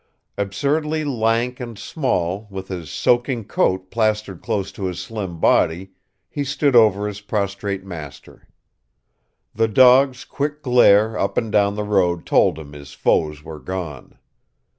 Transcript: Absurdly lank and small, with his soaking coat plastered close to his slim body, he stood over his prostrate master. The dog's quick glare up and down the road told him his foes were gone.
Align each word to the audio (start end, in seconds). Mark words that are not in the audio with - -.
Absurdly 0.35 1.05
lank 1.05 1.59
and 1.59 1.77
small, 1.77 2.47
with 2.49 2.69
his 2.69 2.89
soaking 2.89 3.45
coat 3.45 3.91
plastered 3.91 4.41
close 4.41 4.71
to 4.71 4.85
his 4.85 4.99
slim 4.99 5.39
body, 5.39 5.91
he 6.27 6.43
stood 6.43 6.75
over 6.75 7.05
his 7.05 7.21
prostrate 7.21 7.85
master. 7.85 8.47
The 9.53 9.67
dog's 9.67 10.25
quick 10.25 10.63
glare 10.63 11.15
up 11.19 11.37
and 11.37 11.51
down 11.51 11.75
the 11.75 11.83
road 11.83 12.25
told 12.25 12.57
him 12.57 12.73
his 12.73 12.93
foes 12.93 13.43
were 13.43 13.59
gone. 13.59 14.17